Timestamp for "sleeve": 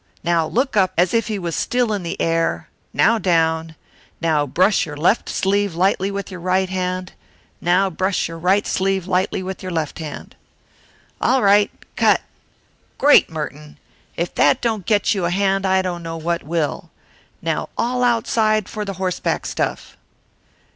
5.29-5.75, 8.65-9.05